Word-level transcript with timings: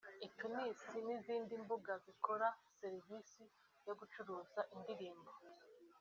Itunes 0.27 0.79
n’izindi 1.05 1.53
mbuga 1.63 1.93
zikora 2.05 2.47
serivisi 2.77 3.43
yo 3.87 3.93
gucuruza 3.99 4.59
indirimbo 4.75 5.31